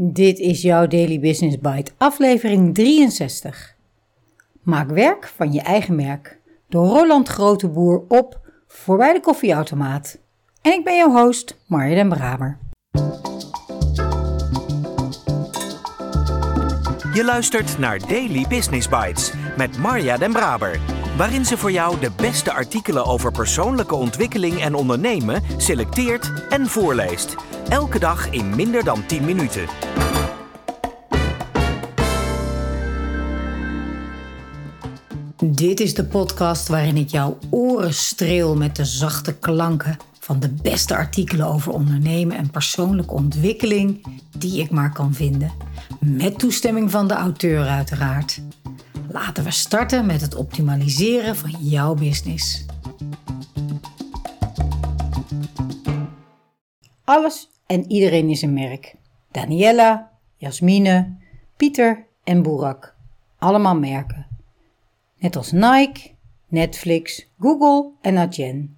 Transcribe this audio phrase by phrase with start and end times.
[0.00, 3.76] Dit is jouw Daily Business Bite, aflevering 63.
[4.62, 10.18] Maak werk van je eigen merk door Roland Groteboer op Voorbij de Koffieautomaat.
[10.62, 12.58] En ik ben jouw host, Marja den Braber.
[17.14, 20.80] Je luistert naar Daily Business Bites met Marja den Braber,
[21.18, 27.34] waarin ze voor jou de beste artikelen over persoonlijke ontwikkeling en ondernemen selecteert en voorleest.
[27.68, 29.66] Elke dag in minder dan 10 minuten.
[35.36, 40.52] Dit is de podcast waarin ik jouw oren streel met de zachte klanken van de
[40.62, 44.06] beste artikelen over ondernemen en persoonlijke ontwikkeling
[44.36, 45.52] die ik maar kan vinden.
[46.00, 48.40] Met toestemming van de auteur uiteraard.
[49.10, 52.64] Laten we starten met het optimaliseren van jouw business.
[57.04, 58.94] Alles en iedereen is een merk.
[59.30, 61.16] Daniella, Jasmine,
[61.56, 62.96] Pieter en Boerak.
[63.38, 64.26] Allemaal merken.
[65.18, 66.10] Net als Nike,
[66.48, 68.76] Netflix, Google en Adyen.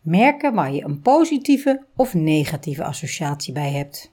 [0.00, 4.12] Merken waar je een positieve of negatieve associatie bij hebt.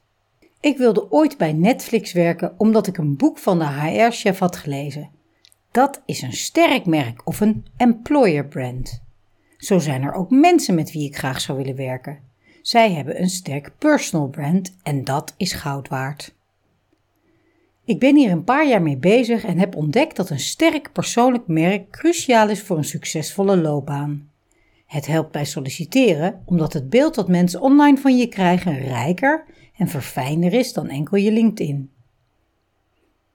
[0.59, 5.21] Ik wilde ooit bij Netflix werken omdat ik een boek van de HR-chef had gelezen.
[5.73, 9.03] Dat is een sterk merk of een employer brand.
[9.57, 12.19] Zo zijn er ook mensen met wie ik graag zou willen werken.
[12.61, 16.35] Zij hebben een sterk personal brand en dat is goud waard.
[17.85, 21.47] Ik ben hier een paar jaar mee bezig en heb ontdekt dat een sterk persoonlijk
[21.47, 24.29] merk cruciaal is voor een succesvolle loopbaan.
[24.85, 29.45] Het helpt bij solliciteren omdat het beeld dat mensen online van je krijgen rijker
[29.77, 31.91] en verfijnder is dan enkel je LinkedIn.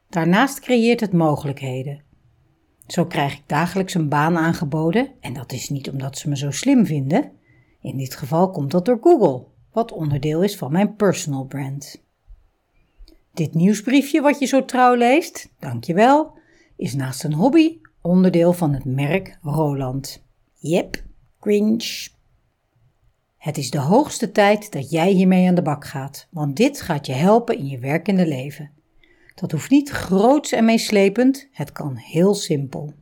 [0.09, 2.07] Daarnaast creëert het mogelijkheden.
[2.89, 6.51] Zo krijg ik dagelijks een baan aangeboden en dat is niet omdat ze me zo
[6.51, 7.31] slim vinden.
[7.81, 12.03] In dit geval komt dat door Google, wat onderdeel is van mijn personal brand.
[13.35, 16.33] Dit nieuwsbriefje wat je zo trouw leest, dankjewel,
[16.77, 20.23] is naast een hobby onderdeel van het merk Roland.
[20.55, 21.05] Yep,
[21.41, 22.09] cringe.
[23.37, 27.07] Het is de hoogste tijd dat jij hiermee aan de bak gaat, want dit gaat
[27.07, 28.71] je helpen in je werkende leven.
[29.41, 32.95] Dat hoeft niet groots en meeslepend, het kan heel simpel.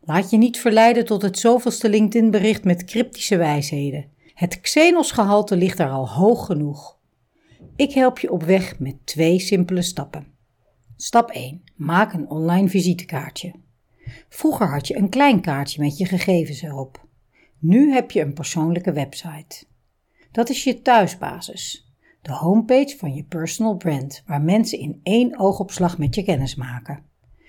[0.00, 4.10] Laat je niet verleiden tot het zoveelste LinkedIn-bericht met cryptische wijsheden.
[4.34, 6.98] Het Xenos-gehalte ligt daar al hoog genoeg.
[7.76, 10.26] Ik help je op weg met twee simpele stappen.
[10.96, 11.62] Stap 1.
[11.74, 13.54] Maak een online visitekaartje.
[14.28, 17.06] Vroeger had je een klein kaartje met je gegevens erop.
[17.58, 19.64] Nu heb je een persoonlijke website.
[20.32, 21.85] Dat is je thuisbasis,
[22.26, 27.02] de homepage van je personal brand, waar mensen in één oogopslag met je kennis maken.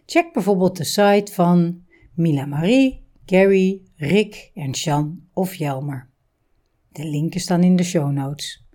[0.06, 1.82] Check bijvoorbeeld de site van
[2.14, 6.10] Mila Marie, Gary, Rick en Jean of Jelmer.
[6.92, 8.66] De linken staan in de show notes.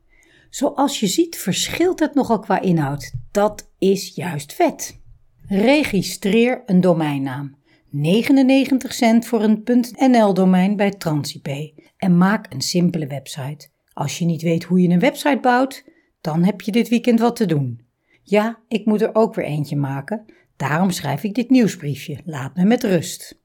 [0.51, 3.13] Zoals je ziet verschilt het nogal qua inhoud.
[3.31, 5.01] Dat is juist vet.
[5.47, 7.57] Registreer een domeinnaam.
[7.91, 9.63] 99 cent voor een
[10.11, 13.69] .nl-domein bij TransIP en maak een simpele website.
[13.93, 15.91] Als je niet weet hoe je een website bouwt,
[16.23, 17.81] dan heb je dit weekend wat te doen.
[18.23, 20.25] Ja, ik moet er ook weer eentje maken,
[20.57, 22.19] daarom schrijf ik dit nieuwsbriefje.
[22.25, 23.41] Laat me met rust.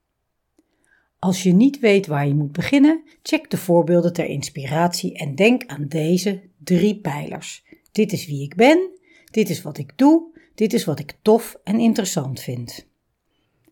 [1.19, 5.65] Als je niet weet waar je moet beginnen, check de voorbeelden ter inspiratie en denk
[5.65, 7.65] aan deze drie pijlers.
[7.91, 8.89] Dit is wie ik ben,
[9.31, 12.88] dit is wat ik doe, dit is wat ik tof en interessant vind.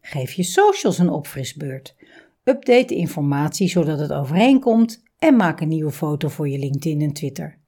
[0.01, 1.95] Geef je socials een opfrisbeurt.
[2.43, 7.13] Update de informatie zodat het overeenkomt en maak een nieuwe foto voor je LinkedIn en
[7.13, 7.64] Twitter.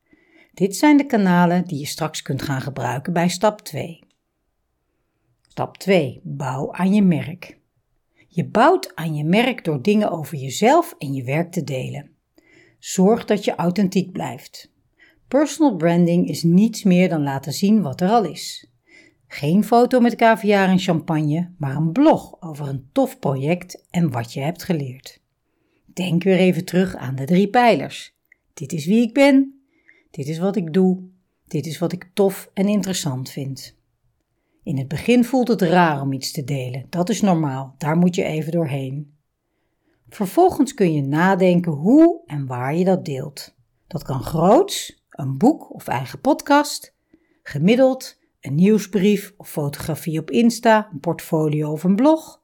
[0.58, 4.00] Dit zijn de kanalen die je straks kunt gaan gebruiken bij stap 2.
[5.48, 6.22] Stap 2.
[6.24, 7.58] Bouw aan je merk.
[8.28, 12.10] Je bouwt aan je merk door dingen over jezelf en je werk te delen.
[12.80, 14.72] Zorg dat je authentiek blijft.
[15.28, 18.70] Personal branding is niets meer dan laten zien wat er al is.
[19.28, 24.34] Geen foto met caviar en champagne, maar een blog over een tof project en wat
[24.34, 25.22] je hebt geleerd.
[25.86, 28.16] Denk weer even terug aan de drie pijlers.
[28.54, 29.57] Dit is wie ik ben,
[30.12, 31.04] dit is wat ik doe,
[31.48, 33.76] dit is wat ik tof en interessant vind.
[34.64, 38.16] In het begin voelt het raar om iets te delen, dat is normaal, daar moet
[38.16, 39.16] je even doorheen.
[40.10, 43.56] Vervolgens kun je nadenken hoe en waar je dat deelt.
[43.88, 46.96] Dat kan groots, een boek of eigen podcast,
[47.44, 52.42] gemiddeld, een nieuwsbrief of fotografie op Insta, een portfolio of een blog,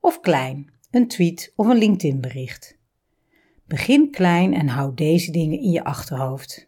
[0.00, 2.78] of klein, een tweet of een LinkedIn bericht.
[3.66, 6.67] Begin klein en houd deze dingen in je achterhoofd.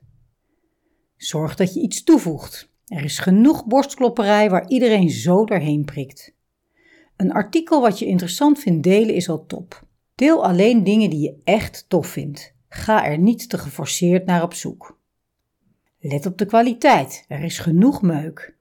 [1.21, 2.71] Zorg dat je iets toevoegt.
[2.87, 6.35] Er is genoeg borstklopperij waar iedereen zo doorheen prikt.
[7.17, 9.87] Een artikel wat je interessant vindt delen is al top.
[10.15, 12.55] Deel alleen dingen die je echt tof vindt.
[12.69, 14.99] Ga er niet te geforceerd naar op zoek.
[15.99, 18.55] Let op de kwaliteit, er is genoeg meuk.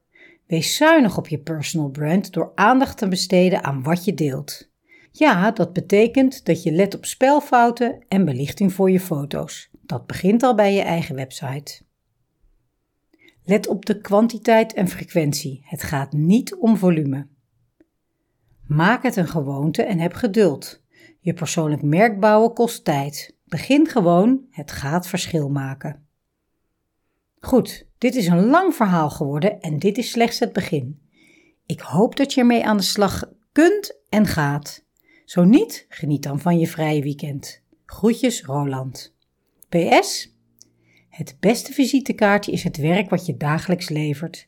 [0.45, 4.69] Wees zuinig op je personal brand door aandacht te besteden aan wat je deelt.
[5.11, 9.69] Ja, dat betekent dat je let op spelfouten en belichting voor je foto's.
[9.81, 11.87] Dat begint al bij je eigen website.
[13.49, 15.61] Let op de kwantiteit en frequentie.
[15.63, 17.27] Het gaat niet om volume.
[18.67, 20.81] Maak het een gewoonte en heb geduld.
[21.19, 23.35] Je persoonlijk merk bouwen kost tijd.
[23.45, 26.07] Begin gewoon, het gaat verschil maken.
[27.39, 31.01] Goed, dit is een lang verhaal geworden en dit is slechts het begin.
[31.65, 34.85] Ik hoop dat je ermee aan de slag kunt en gaat.
[35.25, 37.61] Zo niet, geniet dan van je vrije weekend.
[37.85, 39.15] Groetjes, Roland.
[39.69, 40.37] PS.
[41.19, 44.47] Het beste visitekaartje is het werk wat je dagelijks levert.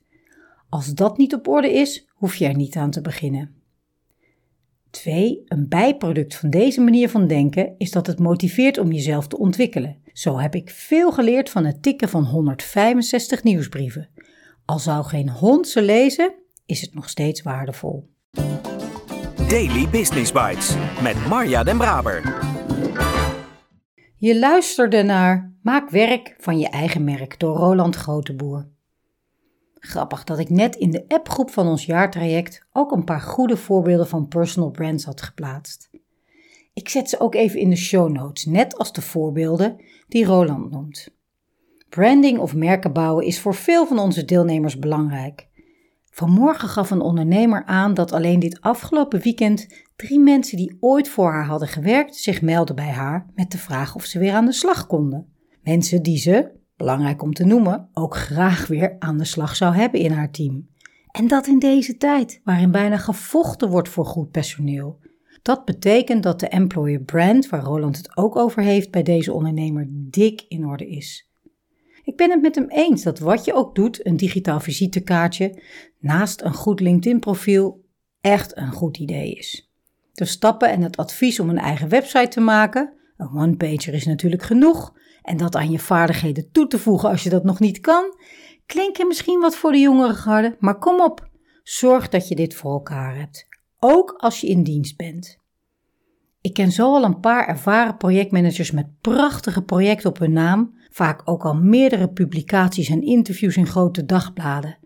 [0.69, 3.55] Als dat niet op orde is, hoef je er niet aan te beginnen.
[4.89, 5.41] 2.
[5.45, 9.97] Een bijproduct van deze manier van denken is dat het motiveert om jezelf te ontwikkelen.
[10.13, 14.09] Zo heb ik veel geleerd van het tikken van 165 nieuwsbrieven.
[14.65, 16.33] Al zou geen hond ze lezen,
[16.65, 18.09] is het nog steeds waardevol.
[19.47, 22.59] Daily Business Bites met Marja Den Braber.
[24.21, 28.67] Je luisterde naar Maak werk van je eigen merk door Roland Groteboer.
[29.73, 34.07] Grappig dat ik net in de appgroep van ons jaartraject ook een paar goede voorbeelden
[34.07, 35.89] van personal brands had geplaatst.
[36.73, 40.71] Ik zet ze ook even in de show notes, net als de voorbeelden die Roland
[40.71, 41.09] noemt.
[41.89, 45.47] Branding of merken bouwen is voor veel van onze deelnemers belangrijk.
[46.13, 51.31] Vanmorgen gaf een ondernemer aan dat alleen dit afgelopen weekend drie mensen die ooit voor
[51.31, 54.53] haar hadden gewerkt zich melden bij haar met de vraag of ze weer aan de
[54.53, 55.33] slag konden.
[55.63, 59.99] Mensen die ze, belangrijk om te noemen, ook graag weer aan de slag zou hebben
[59.99, 60.69] in haar team.
[61.11, 64.99] En dat in deze tijd, waarin bijna gevochten wordt voor goed personeel.
[65.41, 69.87] Dat betekent dat de employer brand, waar Roland het ook over heeft bij deze ondernemer,
[69.89, 71.30] dik in orde is.
[72.03, 75.61] Ik ben het met hem eens dat wat je ook doet, een digitaal visitekaartje,
[75.99, 77.83] naast een goed LinkedIn-profiel,
[78.21, 79.71] echt een goed idee is.
[80.13, 84.43] De stappen en het advies om een eigen website te maken, een one-pager is natuurlijk
[84.43, 88.15] genoeg, en dat aan je vaardigheden toe te voegen als je dat nog niet kan,
[88.65, 91.29] klinken misschien wat voor de jongere garde, maar kom op,
[91.63, 93.47] zorg dat je dit voor elkaar hebt,
[93.79, 95.39] ook als je in dienst bent.
[96.41, 101.21] Ik ken zo al een paar ervaren projectmanagers met prachtige projecten op hun naam, vaak
[101.25, 104.77] ook al meerdere publicaties en interviews in grote dagbladen.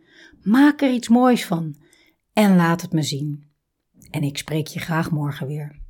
[0.41, 1.75] Maak er iets moois van
[2.33, 3.43] en laat het me zien.
[4.09, 5.83] En ik spreek je graag morgen weer.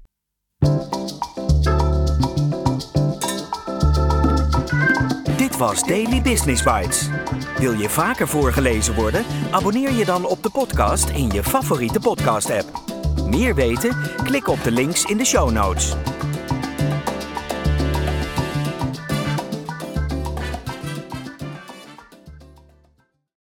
[5.38, 7.10] Dit was Daily Business Bites.
[7.58, 9.26] Wil je vaker voorgelezen worden?
[9.52, 12.84] Abonneer je dan op de podcast in je favoriete podcast-app.
[13.30, 13.96] Meer weten?
[14.24, 16.15] Klik op de links in de show notes.